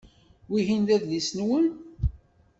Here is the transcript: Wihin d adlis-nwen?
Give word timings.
Wihin 0.49 0.81
d 0.87 0.89
adlis-nwen? 0.95 1.67